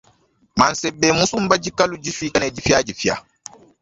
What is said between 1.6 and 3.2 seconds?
dikalu difike ne dipiadipia.